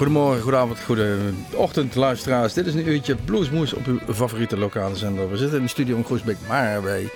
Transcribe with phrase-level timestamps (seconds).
[0.00, 1.18] Goedemorgen, goedenavond, goede
[1.54, 2.52] ochtend luisteraars.
[2.52, 5.30] Dit is een uurtje Bluesmoes op uw favoriete lokale zender.
[5.30, 7.08] We zitten in de studio in Groesbeek, maar wij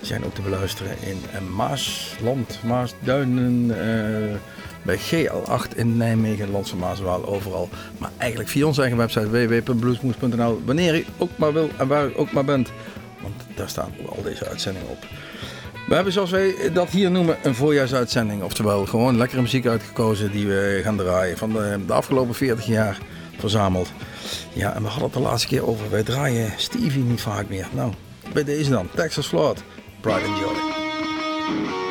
[0.00, 1.18] zijn ook te beluisteren in
[1.54, 4.36] Maasland, Maasduinen, uh,
[4.82, 7.68] bij GL8 in Nijmegen, Landse Maaswaal, overal.
[7.98, 12.12] Maar eigenlijk via onze eigen website www.bluesmoes.nl, wanneer u ook maar wil en waar u
[12.16, 12.72] ook maar bent.
[13.22, 15.06] Want daar staan al deze uitzendingen op.
[15.88, 18.42] We hebben zoals wij dat hier noemen een voorjaarsuitzending.
[18.42, 22.98] Oftewel gewoon lekkere muziek uitgekozen die we gaan draaien van de, de afgelopen 40 jaar
[23.38, 23.92] verzameld.
[24.52, 25.90] Ja, en we hadden het de laatste keer over.
[25.90, 27.66] Wij draaien Stevie niet vaak meer.
[27.72, 27.92] Nou,
[28.32, 28.88] bij deze dan.
[28.94, 29.62] Texas Flood,
[30.00, 31.81] Pride and Joy.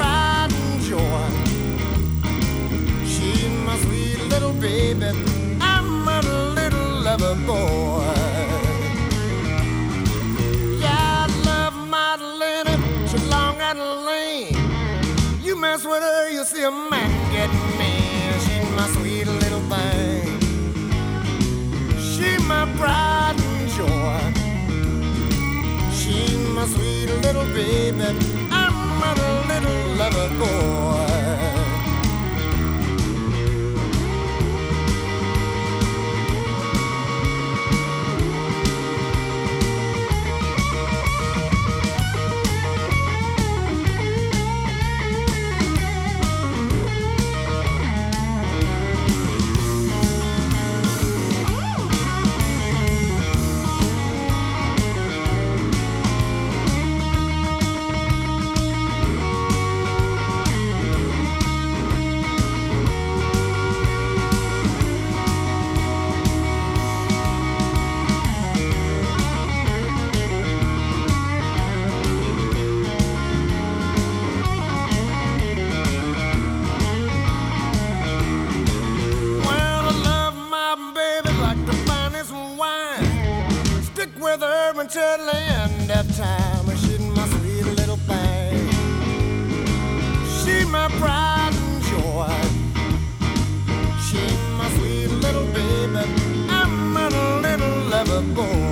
[0.00, 1.26] pride and joy.
[3.12, 5.10] She's my sweet little baby.
[5.60, 6.20] I'm a
[6.58, 8.14] little lover boy.
[10.84, 12.76] Yeah, I love my Lenny.
[13.08, 14.54] She's long and lean.
[15.46, 18.32] You mess with her, you'll see a man get mean.
[18.44, 20.26] She's my sweet little thing.
[22.10, 24.20] She's my pride and joy.
[25.98, 28.39] She's my sweet little baby.
[30.20, 31.09] Good boy.
[84.96, 86.66] land at time.
[86.76, 88.68] She's my sweet little thing.
[90.38, 92.28] She my pride and joy.
[94.06, 94.20] She
[94.58, 96.02] my sweet little baby.
[96.48, 97.08] I'm a
[97.40, 98.69] little lover boy.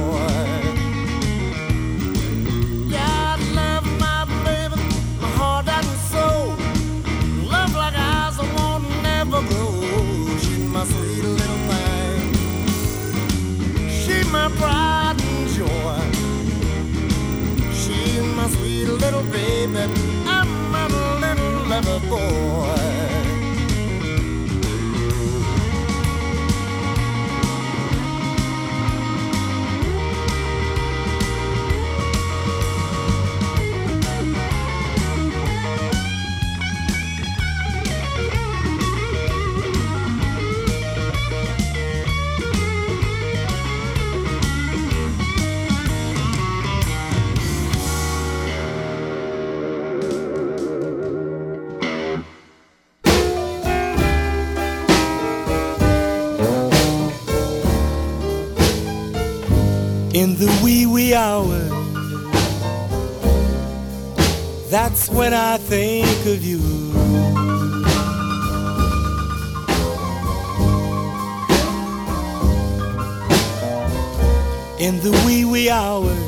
[19.20, 19.74] In
[61.08, 61.70] wee hours.
[64.70, 66.58] That's when I think of you.
[74.78, 76.18] In the wee wee hours,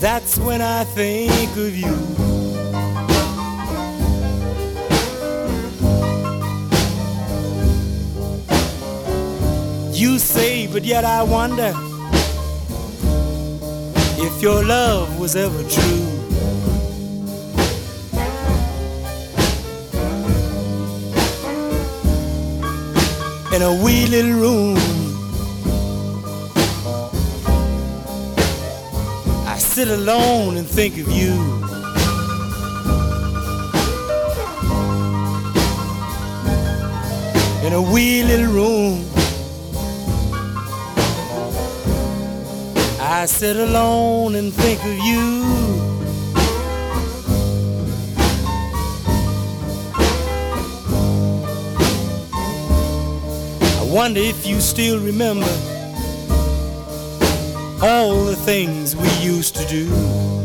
[0.00, 1.76] that's when I think of.
[1.76, 2.25] You
[10.76, 11.72] but yet I wonder
[14.18, 16.06] if your love was ever true.
[23.54, 24.76] In a wee little room,
[29.46, 31.32] I sit alone and think of you.
[37.66, 39.15] In a wee little room.
[43.18, 45.42] I sit alone and think of you.
[53.80, 55.48] I wonder if you still remember
[57.80, 60.35] all the things we used to do.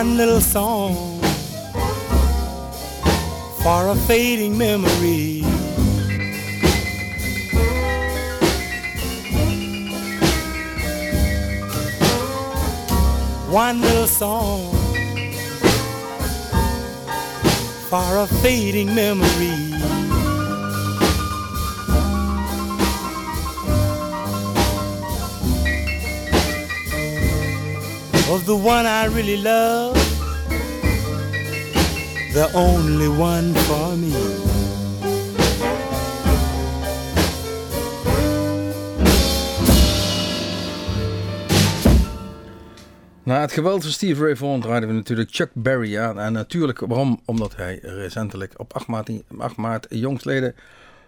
[0.00, 1.20] One little song
[3.62, 5.42] for a fading memory.
[13.50, 14.72] One little song
[17.90, 19.69] for a fading memory.
[28.30, 29.94] Of the one I really love,
[32.32, 34.48] the only one for me.
[43.22, 46.20] Na het geweld van Steve Ray Vaughan draaiden we natuurlijk Chuck Berry aan.
[46.20, 47.20] En natuurlijk, waarom?
[47.24, 50.54] Omdat hij recentelijk op 8 maart, 8 maart jongstleden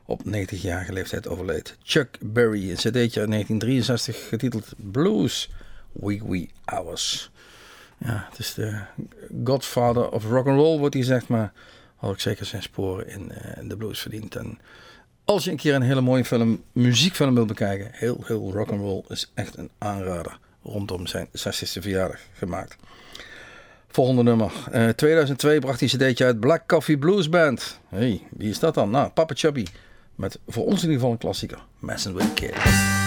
[0.06, 1.76] op 90-jarige leeftijd overleed.
[1.82, 5.50] Chuck Berry, een cd'tje uit 1963 getiteld Blues
[5.92, 7.30] Wee Wee Hours.
[7.98, 8.80] Ja, het is de
[9.44, 11.52] godfather of rock and roll wordt hij gezegd, maar
[11.96, 14.36] had ook zeker zijn sporen in, uh, de blues verdiend.
[14.36, 14.58] En
[15.24, 18.80] als je een keer een hele mooie film, muziekfilm wilt bekijken, heel, heel rock and
[18.80, 20.38] roll is echt een aanrader.
[20.62, 22.76] Rondom zijn 60ste verjaardag gemaakt.
[23.88, 24.52] Volgende nummer.
[24.72, 27.78] Uh, eh, 2002 bracht hij cd'tje uit Black Coffee Blues Band.
[27.88, 28.90] hey, wie is dat dan?
[28.90, 29.66] Nou, Papa Chubby.
[30.14, 31.64] Met voor ons in ieder geval een klassieker.
[31.78, 33.01] Messing with Kids.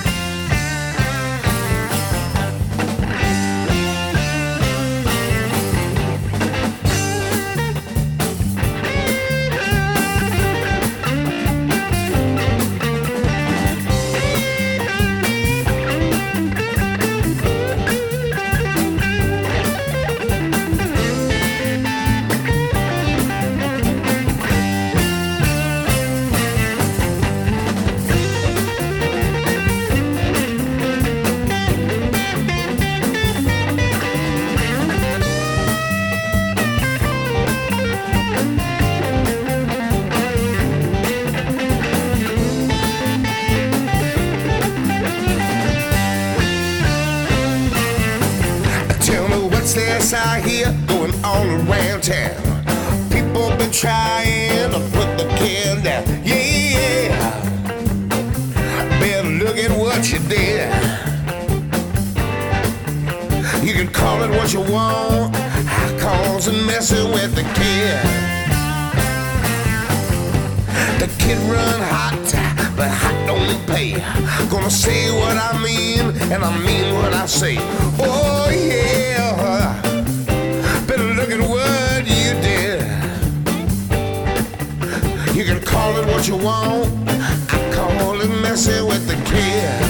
[85.36, 86.88] You can call it what you want.
[87.10, 89.82] I call it messing with the kid.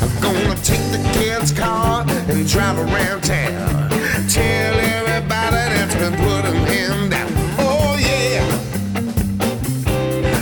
[0.00, 3.90] I'm gonna take the kid's car and drive around town.
[4.30, 7.30] Tell everybody that's been putting him down.
[7.58, 8.42] Oh yeah.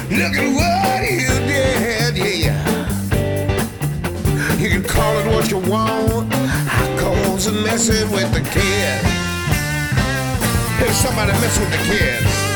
[0.09, 2.63] Look at what you did, yeah.
[4.57, 6.33] You can call it what you want.
[6.33, 9.03] I call it messing with the kid.
[10.79, 12.52] Hey, somebody mess with the kid.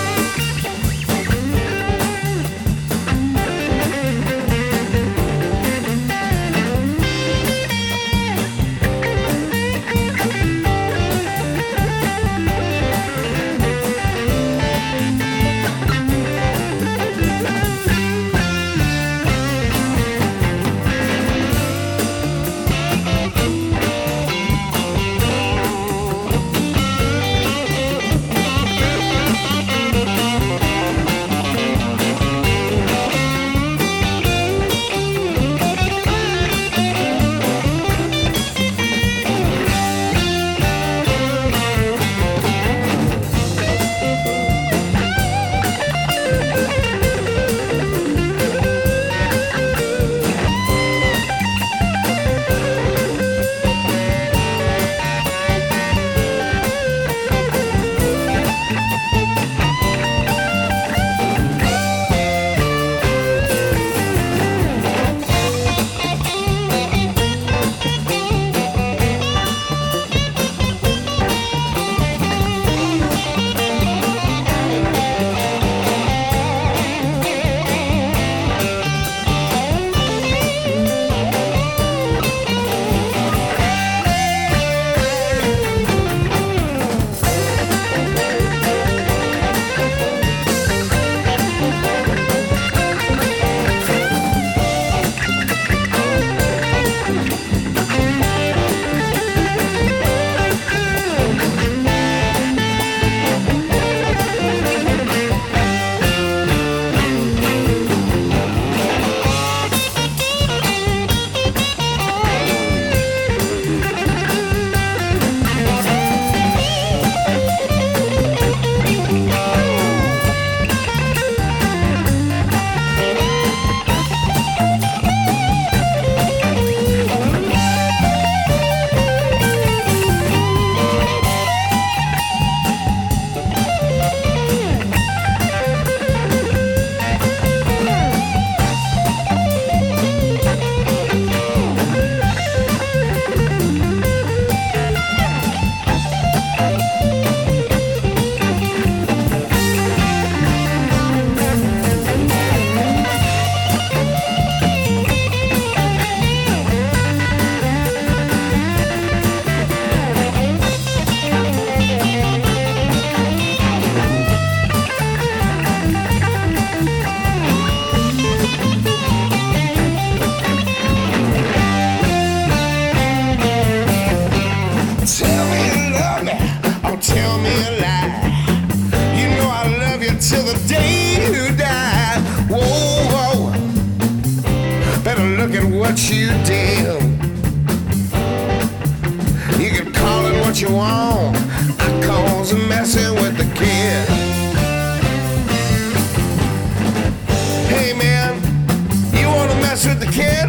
[200.16, 200.48] Kid?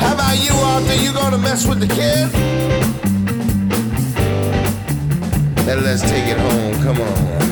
[0.00, 0.52] How about you
[0.88, 1.00] there?
[1.00, 2.28] You gonna mess with the kid?
[5.64, 6.74] Then let's take it home.
[6.82, 7.51] Come on.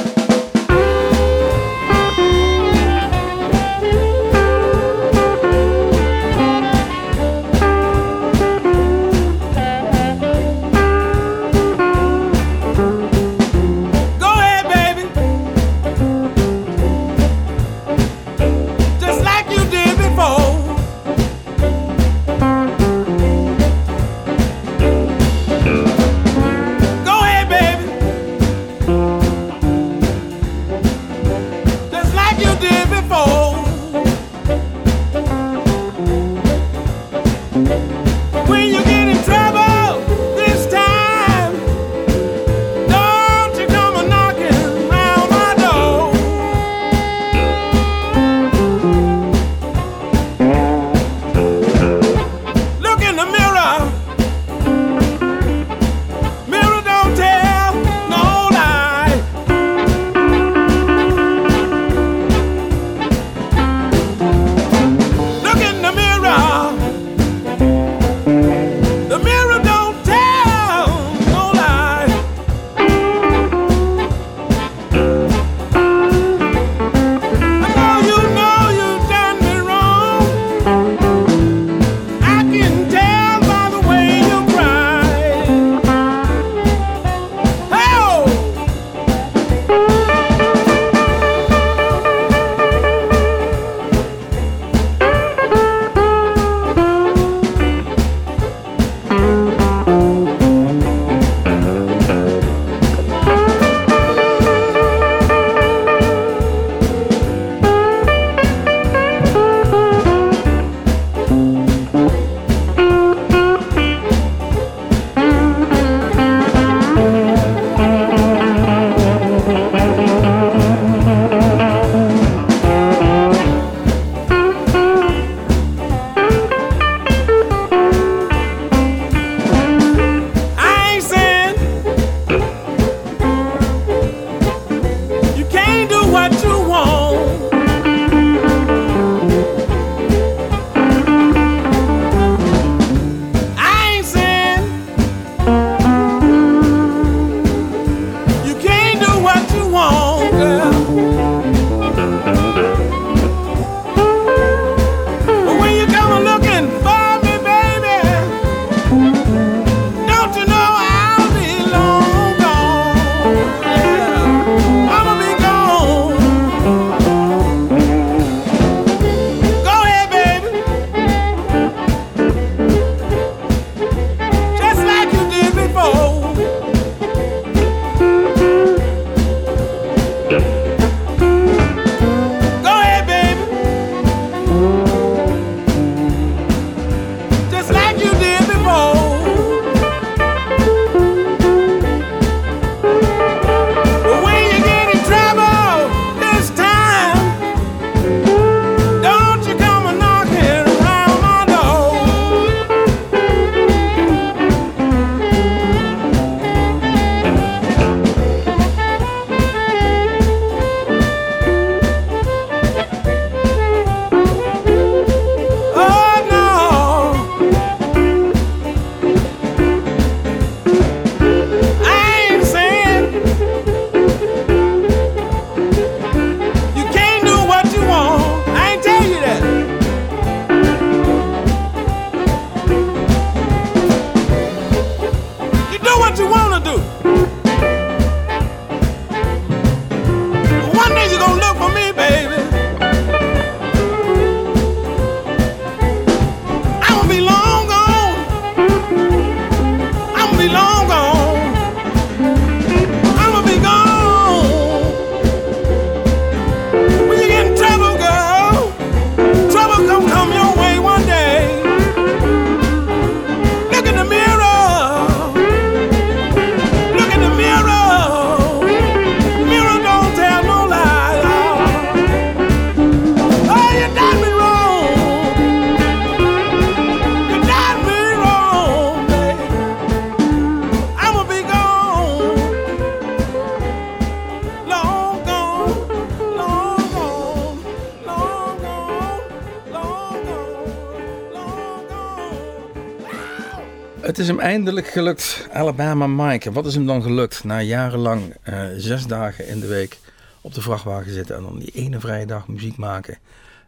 [294.01, 295.47] het is hem eindelijk gelukt.
[295.51, 296.51] Alabama Mike.
[296.51, 297.43] Wat is hem dan gelukt?
[297.43, 299.97] Na jarenlang eh, zes dagen in de week
[300.41, 303.17] op de vrachtwagen zitten en dan die ene vrije dag muziek maken.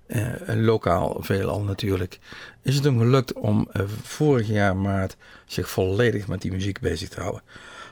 [0.08, 2.20] eh, lokaal veelal natuurlijk.
[2.62, 5.16] Is het hem gelukt om eh, vorig jaar maart
[5.46, 7.42] zich volledig met die muziek bezig te houden.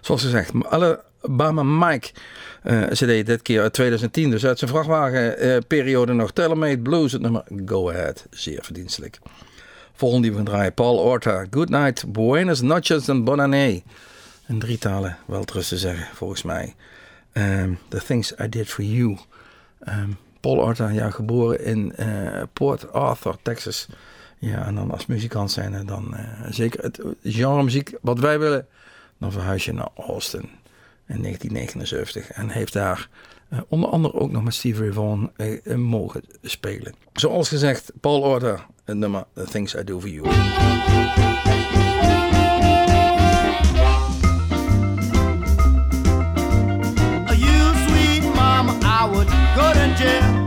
[0.02, 2.10] Zoals gezegd, Alabama Mike
[2.90, 4.30] CD dit keer uit 2010.
[4.30, 7.12] Dus uit zijn vrachtwagenperiode nog Telemate Blues.
[7.12, 8.26] Het nummer Go Ahead.
[8.30, 9.20] Zeer verdienstelijk.
[10.02, 10.74] Volgende die we gaan draaien.
[10.74, 11.46] Paul Orta.
[11.50, 12.12] Good night.
[12.12, 13.82] Buenos noches en bonne
[14.48, 16.76] In drie talen wel terug te zeggen, volgens mij.
[17.34, 19.18] Um, the Things I Did For You.
[19.88, 23.88] Um, Paul Orta, ja, geboren in uh, Port Arthur, Texas.
[24.40, 28.68] Ja, en dan als muzikant zijn dan uh, zeker het genre muziek wat wij willen.
[29.20, 30.50] Dan verhuis je naar Austin
[31.08, 32.32] in 1979.
[32.32, 33.10] En heeft daar
[33.50, 35.32] uh, onder andere ook nog met Stevie Ray Vaughan
[35.76, 36.94] mogen spelen.
[37.14, 40.26] Zoals gezegd, Paul Orta, het nummer The Things I Do For You.
[47.38, 50.41] You sweet mama, I would go to jail.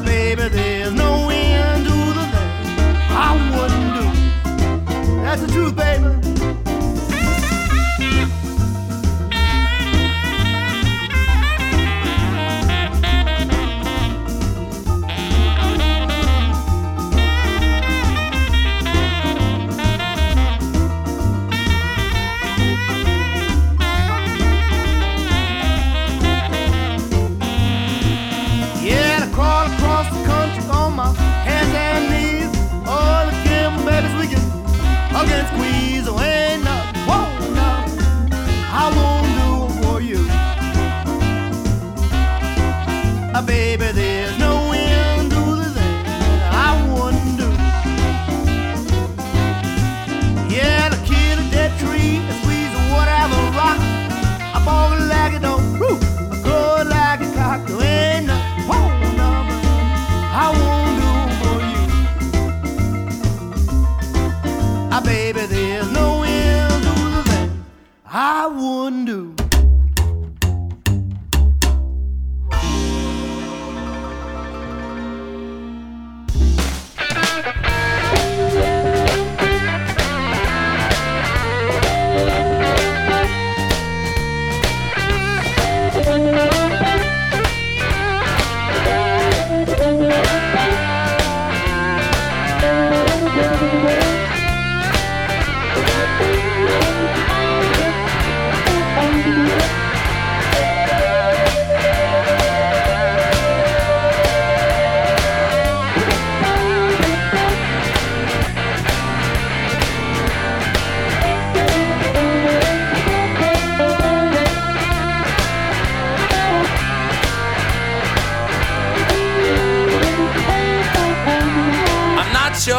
[0.00, 0.85] Baby, there's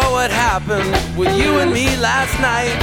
[0.07, 2.75] sure what happened with you and me last night.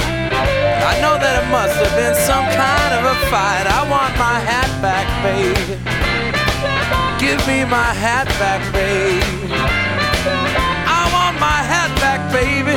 [0.91, 3.65] I know that it must have been some kind of a fight.
[3.65, 5.55] I want my hat back, babe.
[7.19, 9.23] Give me my hat back, babe.
[10.99, 12.75] I want my hat back, baby.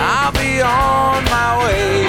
[0.00, 2.06] I'll be on my way.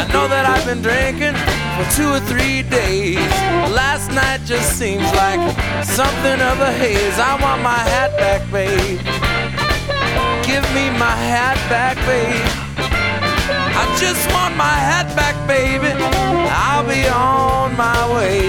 [0.00, 3.16] I know that I've been drinking for two or three days.
[3.72, 5.40] Last night just seems like
[5.84, 7.18] something of a haze.
[7.18, 9.00] I want my hat back, babe.
[10.44, 12.44] Give me my hat back, babe.
[13.80, 15.92] I just want my hat back, baby.
[16.52, 18.44] I'll be on my way.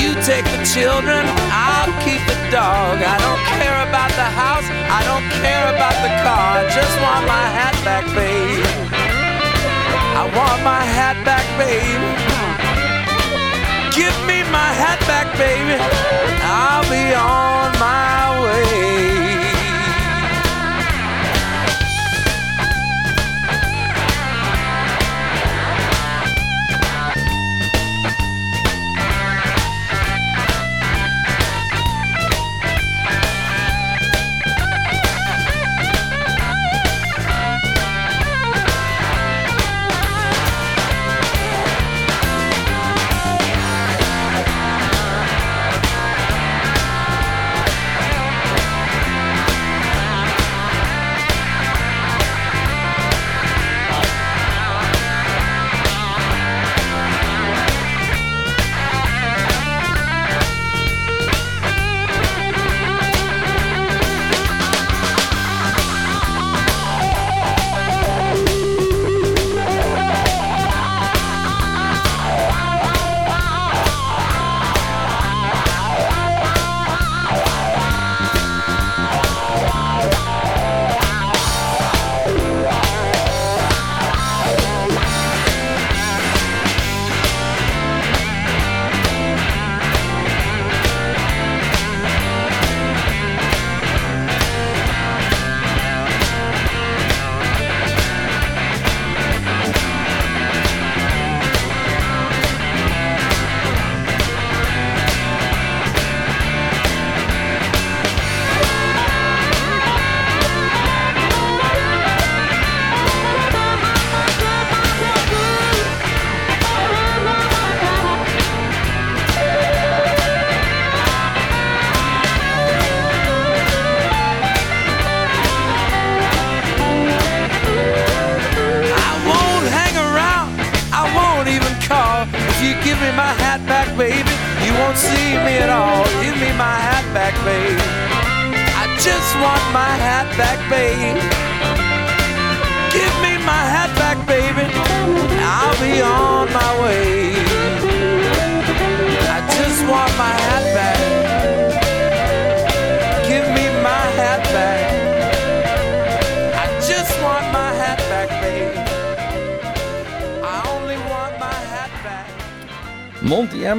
[0.00, 3.04] You take the children, I'll keep the dog.
[3.04, 6.46] I don't care about the house, I don't care about the car.
[6.58, 8.87] I just want my hat back, babe.
[10.20, 12.10] I want my hat back, baby.
[13.94, 15.78] Give me my hat back, baby.
[16.42, 19.27] I'll be on my way.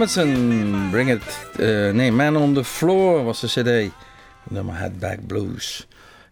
[0.10, 3.92] Bring It, eh, nee, Man on the Floor was de cd.
[4.44, 5.88] Nummer Headback Blues.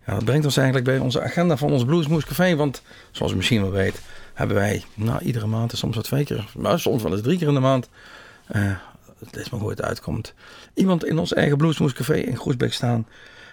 [0.05, 2.55] Ja, dat brengt ons eigenlijk bij onze agenda van ons Bluesmoes Café.
[2.55, 4.01] Want zoals u misschien wel weet,
[4.33, 7.47] hebben wij nou, iedere maand, soms wel twee keer, maar soms wel eens drie keer
[7.47, 7.89] in de maand.
[8.47, 8.71] eh
[9.25, 10.33] het is maar hoe het uitkomt.
[10.73, 13.07] Iemand in ons eigen Bluesmoes Café in Groesbeek staan.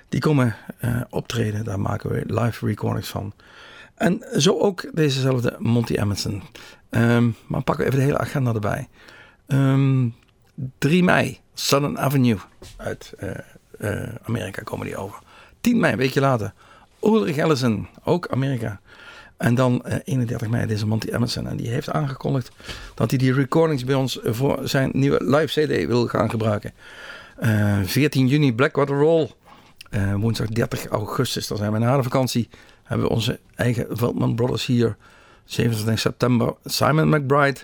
[0.09, 3.33] Die komen eh, optreden, daar maken we live recordings van.
[3.95, 6.43] En zo ook dezezelfde Monty Emerson.
[6.91, 8.89] Ehm, maar pakken we even de hele agenda erbij.
[9.46, 10.09] Ehm
[10.78, 12.38] 3 mei, Southern Avenue
[12.76, 13.30] uit eh,
[13.78, 15.18] eh, Amerika komen die over.
[15.61, 16.52] 10 mei, een weekje later,
[17.02, 18.80] Ulrich Ellison, ook Amerika.
[19.37, 21.48] En dan eh, 31 mei deze Monty Emerson.
[21.48, 22.50] En die heeft aangekondigd
[22.94, 26.72] dat hij die recordings bij ons voor zijn nieuwe live CD wil gaan gebruiken.
[27.37, 29.30] Eh, 14 juni Blackwater Roll.
[29.90, 32.48] Eh, woensdag 30 augustus, dan zijn we na de vakantie.
[32.83, 34.96] Hebben we onze eigen Veldman Brothers hier.
[35.44, 37.61] 27 september Simon McBride.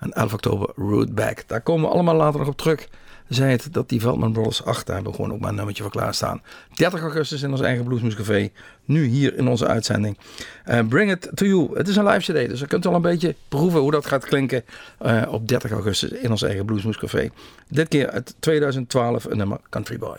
[0.00, 1.42] En 11 oktober Rootback.
[1.46, 2.88] Daar komen we allemaal later nog op terug.
[3.28, 5.82] Zei het dat die Veldman Brothers 8, daar hebben we gewoon ook maar een nummertje
[5.82, 6.42] voor klaarstaan.
[6.74, 8.50] 30 augustus in ons eigen Bluesmoes Café.
[8.84, 10.18] Nu hier in onze uitzending.
[10.64, 11.70] Eh, Bring It To You.
[11.74, 14.24] Het is een live cd, dus je kunt wel een beetje proeven hoe dat gaat
[14.24, 14.64] klinken
[14.98, 17.30] eh, op 30 augustus in ons eigen Bluesmoes Café.
[17.68, 20.16] Dit keer uit 2012 een nummer Country Boy.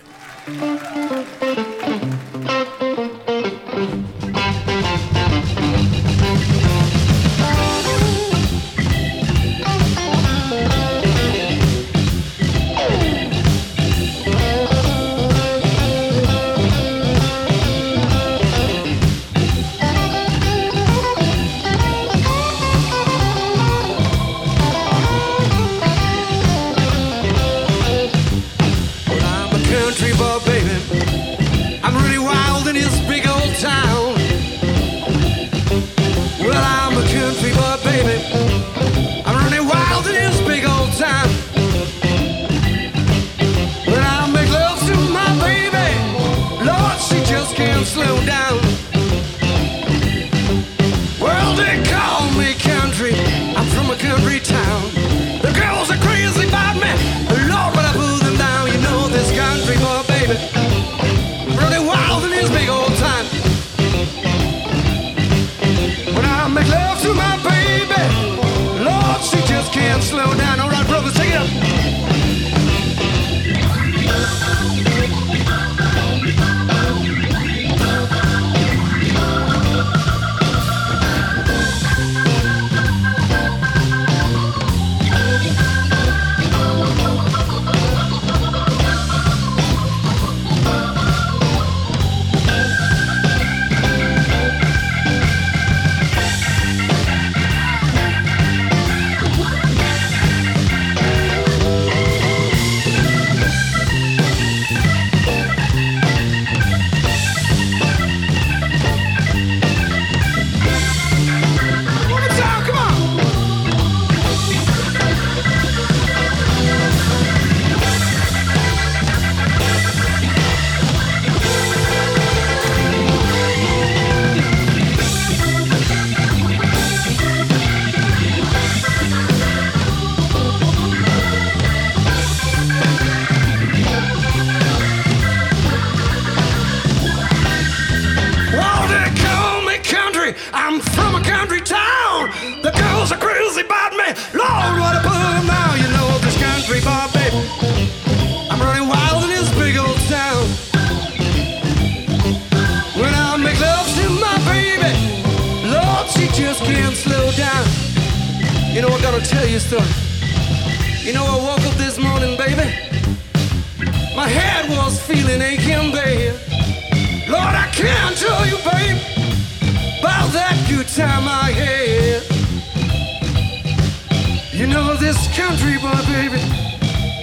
[175.13, 176.39] This country boy, baby.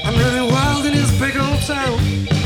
[0.05, 2.38] I'm really wild in this big old town.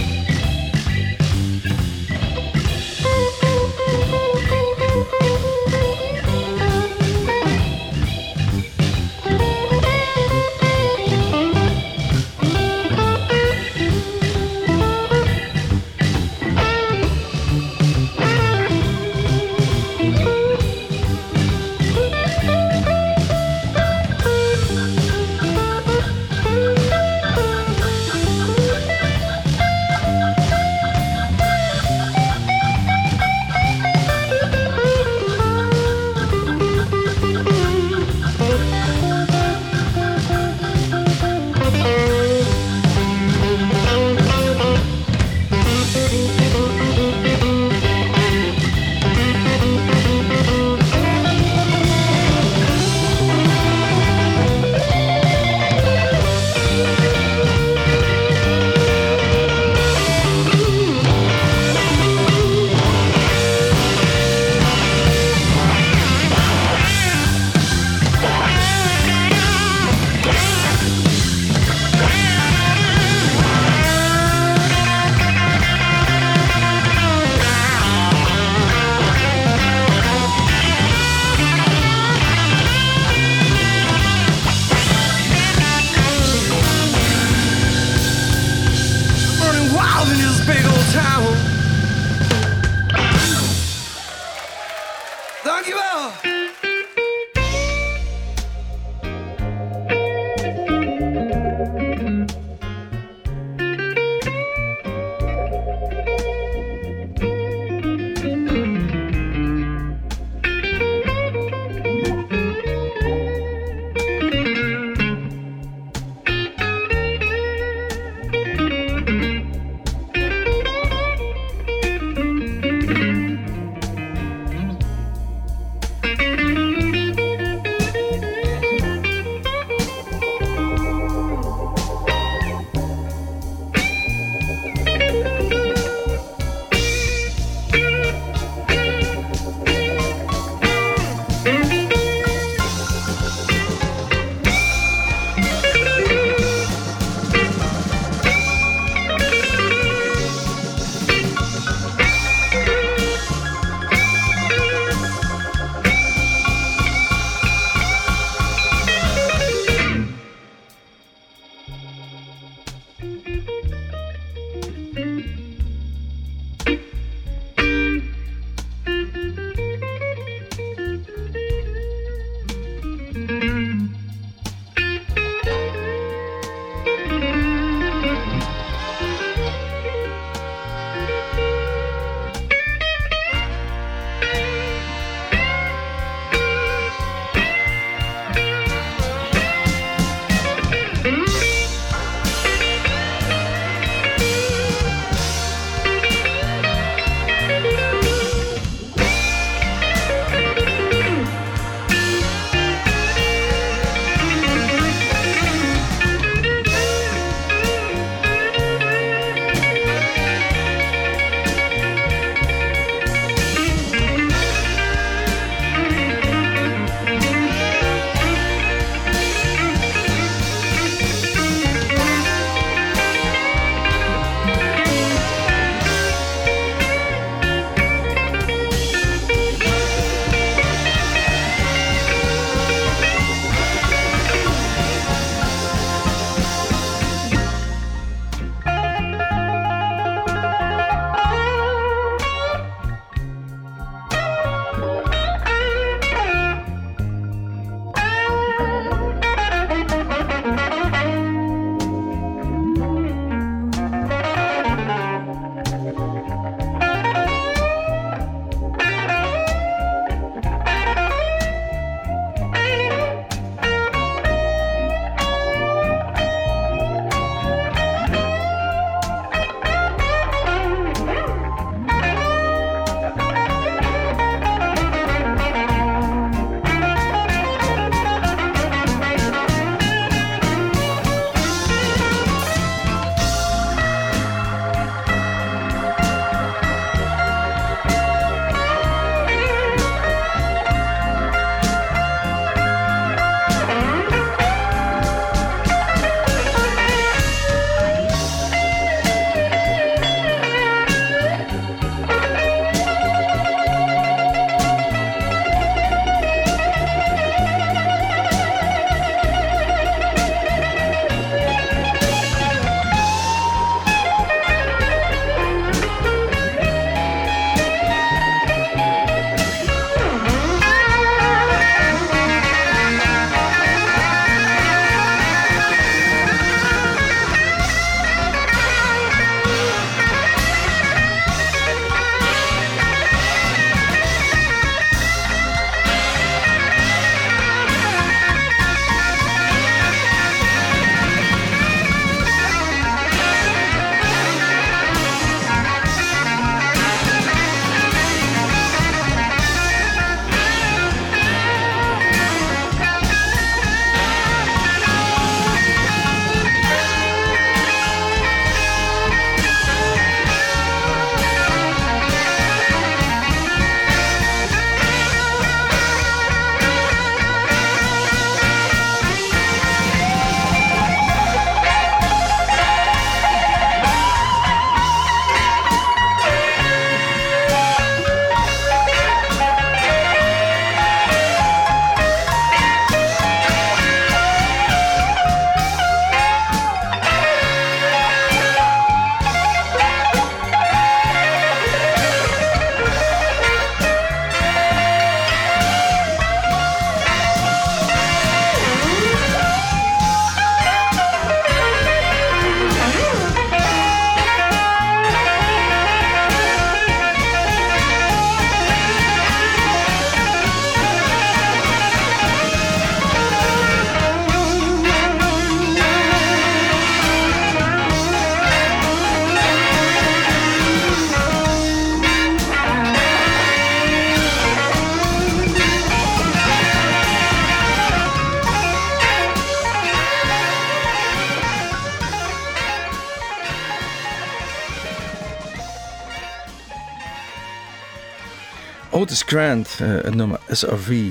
[439.33, 441.11] Grant, eh, het nummer SRV,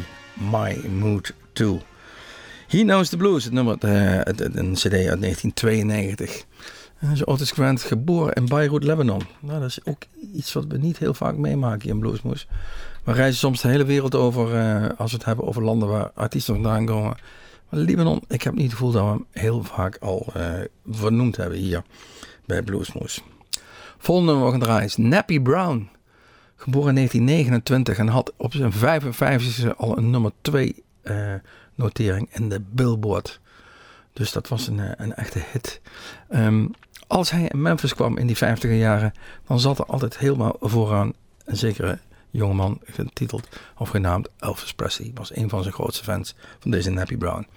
[0.52, 1.82] My Mood 2.
[2.68, 6.44] He Knows the Blues, het nummer, eh, een cd uit 1992.
[7.00, 9.22] En is Otis Grant geboren in Beirut, Lebanon.
[9.40, 10.04] Nou, dat is ook
[10.34, 12.48] iets wat we niet heel vaak meemaken in Bluesmoes.
[13.04, 16.12] We reizen soms de hele wereld over eh, als we het hebben over landen waar
[16.14, 17.18] artiesten vandaan komen.
[17.70, 20.34] Maar Libanon, ik heb niet het gevoel dat we hem heel vaak al
[20.90, 21.84] vernoemd hebben hier
[22.46, 23.24] bij Bluesmoes.
[23.98, 25.90] Volgende we gaan draaien is Nappy Brown.
[26.62, 31.34] Geboren in 1929 en had op zijn 55e al een nummer 2 eh,
[31.76, 33.40] notering in de Billboard.
[34.14, 35.82] Dus dat was een, eh, een echte hit.
[36.30, 36.68] Ehm,
[37.08, 39.14] als hij in Memphis kwam in die 50e jaren,
[39.48, 41.14] dan zat er altijd helemaal vooraan
[41.46, 41.98] een zekere
[42.32, 43.48] jongeman getiteld
[43.78, 45.12] of genaamd Elvis Presley.
[45.14, 47.48] Was een van zijn grootste fans van deze Nappy Brown.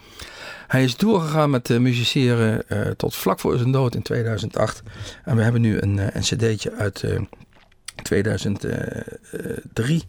[0.67, 4.83] Hij is doorgegaan met musiceren eh, tot vlak voor zijn dood in 2008.
[5.25, 7.05] En we hebben nu een, een cd'tje uit
[8.03, 10.03] 2003.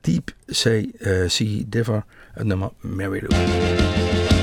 [0.00, 4.39] Deep Sea, eh, sea Diver, het nummer Mary Lou.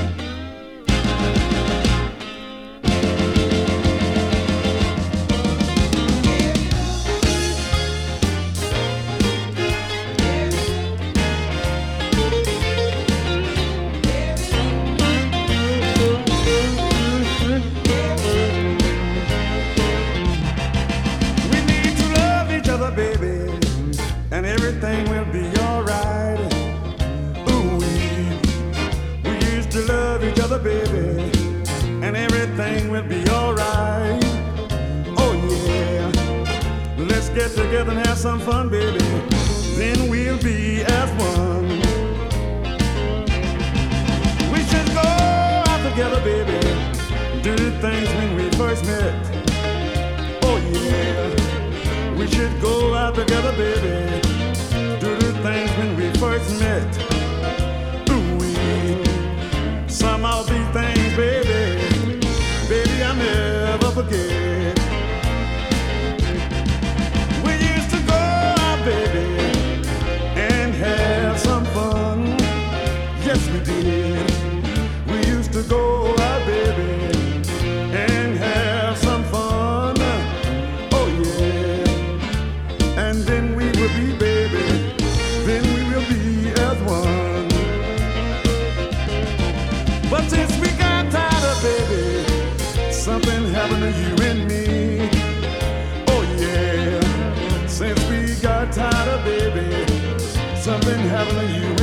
[101.18, 101.77] heavenly you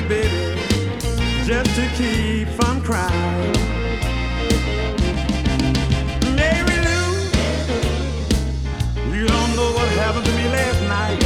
[0.00, 0.60] drink, baby,
[1.44, 3.52] just to keep from crying.
[6.34, 7.06] Mary Lou,
[9.14, 11.20] you don't know what happened to me last night.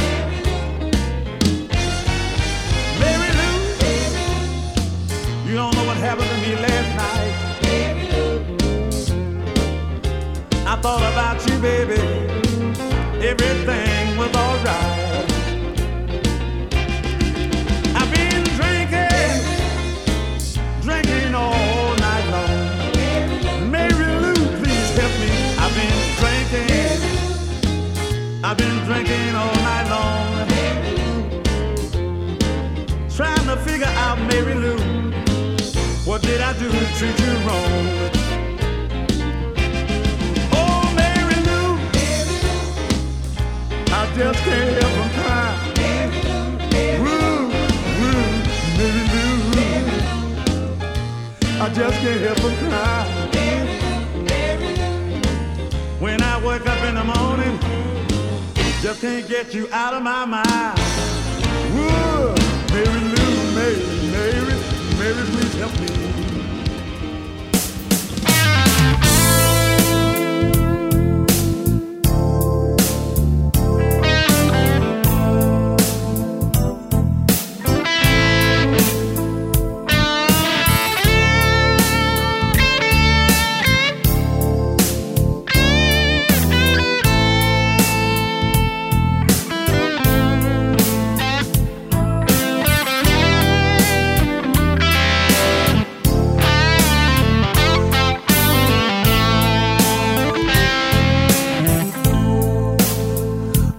[2.99, 3.55] Mary Lou,
[5.49, 7.33] you don't know what happened to me last night.
[10.67, 12.01] I thought about you, baby.
[13.21, 15.34] Everything was alright.
[28.55, 30.47] i been drinking all night long.
[30.47, 31.15] Mary Lou.
[33.09, 34.77] Trying to figure out Mary Lou.
[36.05, 37.85] What did I do to treat you wrong?
[40.53, 41.77] Oh, Mary Lou.
[43.91, 45.59] I just can't help from crying.
[46.71, 47.49] Mary Lou.
[48.77, 49.35] Mary Lou.
[51.61, 53.31] I just can't help from crying.
[53.35, 54.23] Mary Lou.
[54.23, 55.99] Mary Lou.
[55.99, 57.74] When I wake up in the morning
[58.85, 60.77] just can't get you out of my mind.
[61.73, 62.35] Whoa,
[62.69, 63.81] Mary Lou, Mary,
[64.11, 64.59] Mary,
[64.99, 66.14] Mary, please help me.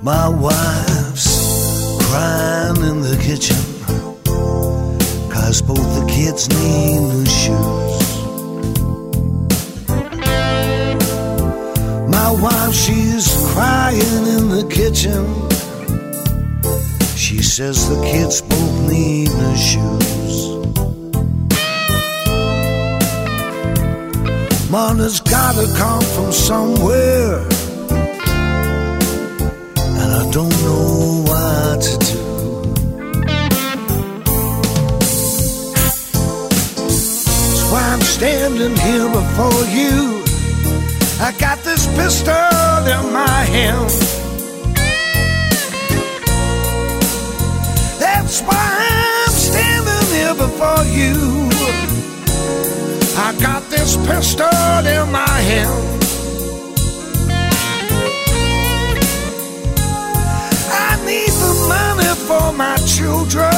[0.06, 3.56] My wife's crying in the kitchen
[5.28, 7.98] Cause both the kids need new shoes.
[12.08, 15.26] My wife, she's crying in the kitchen.
[17.16, 20.36] She says the kids both need new shoes.
[24.70, 27.55] Money's gotta come from somewhere
[30.18, 32.22] I don't know what to do.
[36.86, 40.24] That's why I'm standing here before you.
[41.20, 43.90] I got this pistol in my hand.
[48.00, 48.66] That's why
[49.26, 51.16] I'm standing here before you.
[53.18, 55.95] I got this pistol in my hand.
[62.56, 63.52] My children.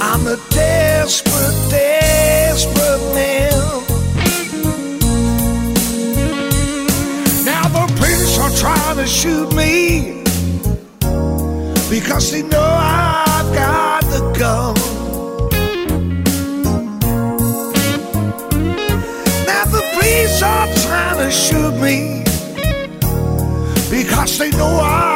[0.00, 3.52] I'm a desperate, desperate man.
[7.44, 10.24] Now the police are trying to shoot me
[11.88, 14.74] because they know I've got the gun.
[19.46, 22.24] Now the police are trying to shoot me
[23.88, 25.09] because they know I've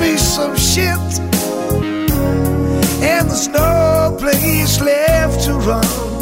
[0.00, 1.20] me some shit,
[3.02, 6.15] and there's no place left to run.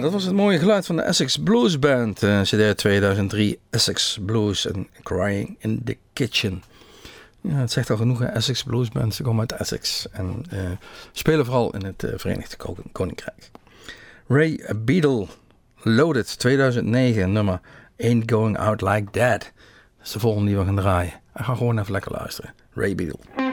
[0.00, 2.22] Dat was het mooie geluid van de Essex Blues Band.
[2.22, 6.62] eh, CD 2003, Essex Blues en Crying in the Kitchen.
[7.40, 8.26] Ja, het zegt al genoeg, hè?
[8.26, 9.14] Essex Blues Band.
[9.14, 10.58] Ze komen uit Essex en eh,
[11.12, 13.50] spelen vooral in het eh, Verenigd Ko- Koninkrijk.
[14.28, 15.26] Ray Beadle,
[15.82, 17.60] Loaded 2009, nummer
[18.00, 19.40] Ain't Going Out Like That.
[19.40, 21.12] Dat is de volgende die we gaan draaien.
[21.32, 22.54] En ga gewoon even lekker luisteren.
[22.74, 23.47] Ray Beadle.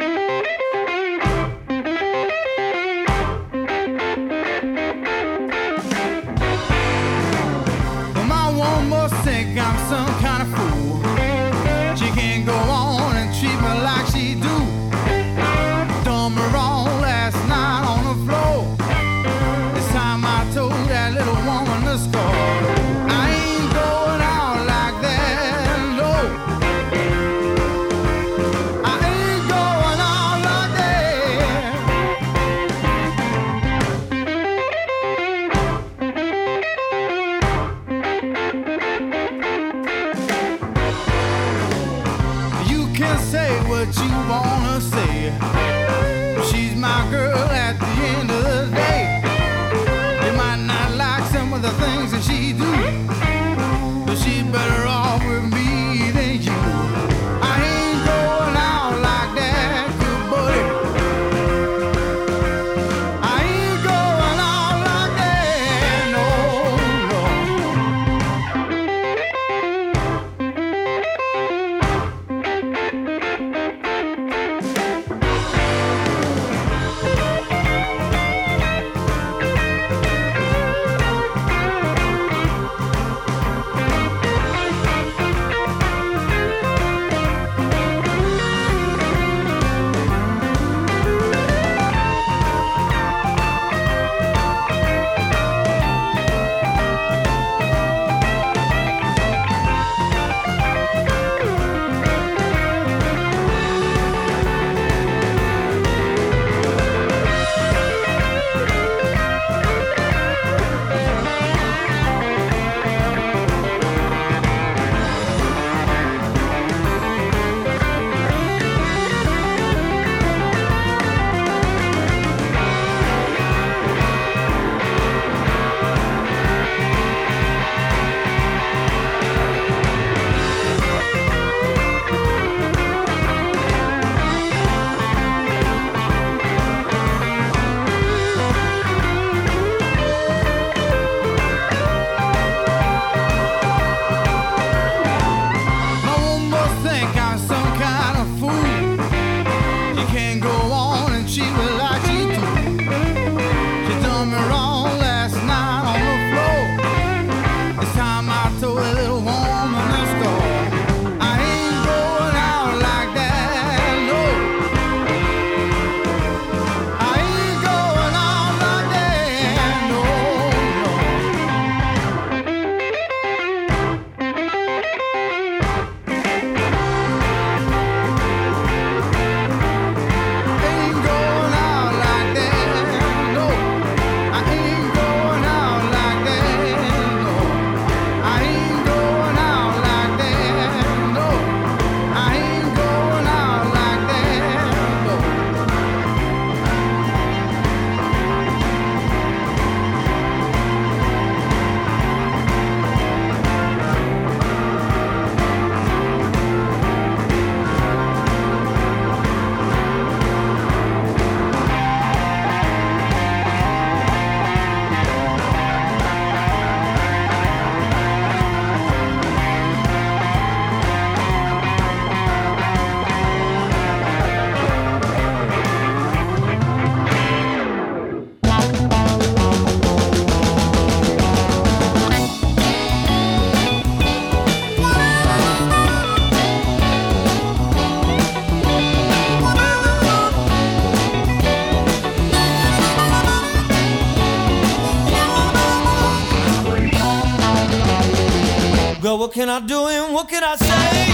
[249.35, 251.07] Can I do and what can I say?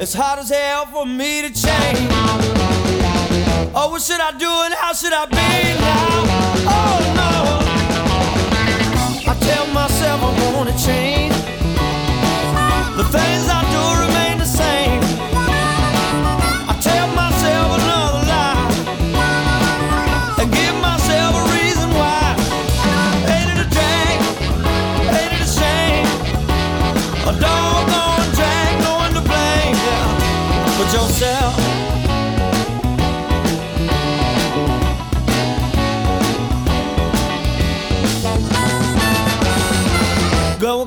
[0.00, 2.08] It's hard as hell for me to change.
[3.76, 6.24] Oh, what should I do and how should I be now?
[6.80, 7.32] Oh no.
[9.30, 11.34] I tell myself I wanna change.
[12.96, 13.63] The things I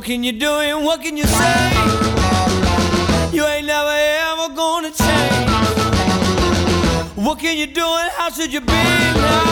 [0.07, 1.69] can you do and what can you say?
[3.33, 3.97] You ain't never
[4.29, 5.49] ever gonna change.
[7.15, 9.43] What can you do and how should you be now?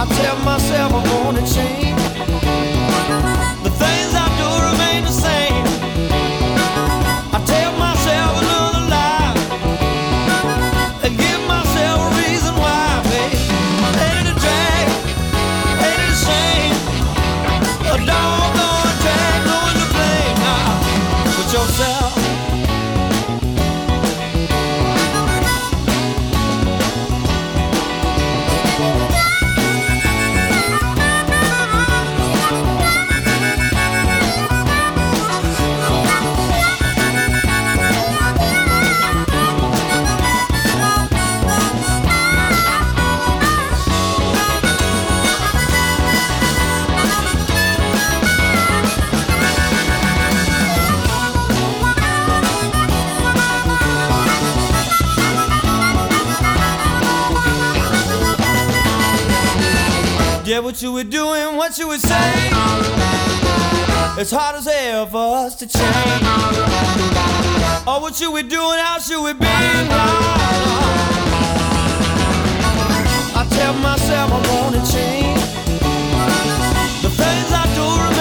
[0.00, 2.02] I tell myself I wanna change.
[3.62, 5.17] The things I do remain the same.
[60.78, 62.32] What you would do and what you would say.
[64.16, 66.22] It's hard as hell for us to change.
[67.84, 69.48] Oh, what you would do and how should we be?
[73.34, 75.40] I tell myself I wanna change.
[77.02, 78.17] The things I do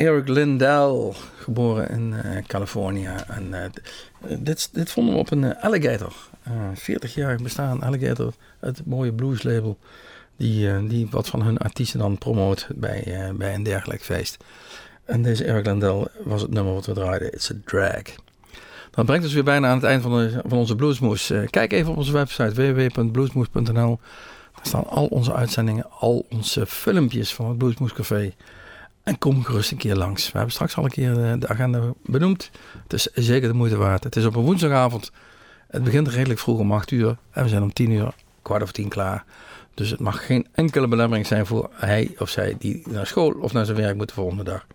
[0.00, 3.10] Eric Lindell, geboren in eh, Californië.
[3.26, 3.70] En eh,
[4.38, 6.12] dit, dit vonden we op een eh, Alligator.
[6.42, 9.78] Eh 40 jaar bestaan Alligator, het mooie blueslabel.
[10.36, 14.44] Die, die wat van hun artiesten dan promoot bij, bij een dergelijk feest.
[15.04, 17.32] En deze Eric Lindell was het nummer wat we draaiden.
[17.32, 18.02] It's a drag.
[18.90, 21.32] Dat brengt ons weer bijna aan het eind van, de, van onze Bluesmoes.
[21.50, 24.00] Kijk even op onze website www.bluesmoes.nl.
[24.54, 28.32] Daar staan al onze uitzendingen, al onze filmpjes van het Bluesmoes Café.
[29.02, 30.26] En kom gerust een keer langs.
[30.26, 32.50] We hebben straks al een keer eh, de agenda benoemd.
[32.82, 34.04] Het is zeker de moeite waard.
[34.04, 35.12] Het is op een woensdagavond.
[35.68, 37.16] Het begint redelijk vroeg om 8 uur.
[37.30, 39.24] En we zijn om 10 uur, kwart of 10 klaar.
[39.74, 43.52] Dus het mag geen enkele belemmering zijn voor hij of zij die naar school of
[43.52, 44.66] naar zijn werk moet de volgende dag.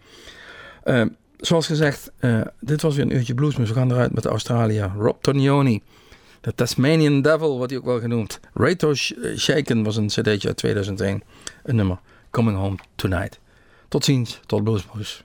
[0.84, 1.05] Eh,
[1.38, 3.69] zoals gezegd, eh, dit was weer een uurtje bluesmus.
[3.69, 4.91] We gaan eruit met de Australië.
[4.97, 5.82] Rob Tonioni.
[6.41, 8.39] De Tasmanian Devil wordt hij ook wel genoemd.
[8.53, 8.93] Rato
[9.38, 11.23] Shaken was een cd'tje uit 2001.
[11.63, 11.99] Een nummer.
[12.30, 13.39] Coming Home Tonight.
[13.88, 15.24] Tot ziens, tot Bluesmoes.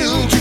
[0.00, 0.39] you.